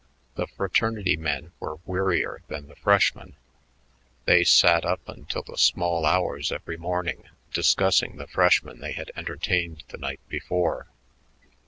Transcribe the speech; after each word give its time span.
The 0.33 0.47
fraternity 0.47 1.15
men 1.15 1.51
were 1.59 1.77
wearier 1.85 2.41
than 2.47 2.67
the 2.67 2.75
freshmen. 2.75 3.35
They 4.25 4.43
sat 4.43 4.83
up 4.83 5.07
until 5.07 5.43
the 5.43 5.59
small 5.59 6.07
hours 6.07 6.51
every 6.51 6.75
morning 6.77 7.25
discussing 7.53 8.17
the 8.17 8.25
freshmen 8.25 8.79
they 8.79 8.93
had 8.93 9.11
entertained 9.15 9.83
the 9.89 9.99
night 9.99 10.21
before. 10.27 10.87